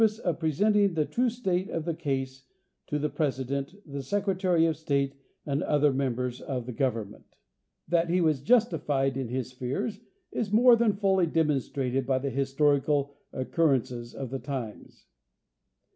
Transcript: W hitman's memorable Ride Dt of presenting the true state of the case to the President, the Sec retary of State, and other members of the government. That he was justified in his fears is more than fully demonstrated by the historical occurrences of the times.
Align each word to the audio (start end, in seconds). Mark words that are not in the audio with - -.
W 0.01 0.03
hitman's 0.03 0.17
memorable 0.17 0.27
Ride 0.33 0.33
Dt 0.33 0.33
of 0.33 0.39
presenting 0.39 0.93
the 0.95 1.05
true 1.05 1.29
state 1.29 1.69
of 1.69 1.85
the 1.85 1.93
case 1.93 2.43
to 2.87 2.97
the 2.97 3.09
President, 3.11 3.75
the 3.85 4.01
Sec 4.01 4.25
retary 4.25 4.67
of 4.67 4.75
State, 4.75 5.13
and 5.45 5.61
other 5.61 5.93
members 5.93 6.41
of 6.41 6.65
the 6.65 6.71
government. 6.73 7.35
That 7.87 8.09
he 8.09 8.19
was 8.19 8.41
justified 8.41 9.15
in 9.15 9.27
his 9.27 9.51
fears 9.51 9.99
is 10.31 10.51
more 10.51 10.75
than 10.75 10.93
fully 10.93 11.27
demonstrated 11.27 12.07
by 12.07 12.17
the 12.17 12.31
historical 12.31 13.13
occurrences 13.31 14.15
of 14.15 14.31
the 14.31 14.39
times. 14.39 15.05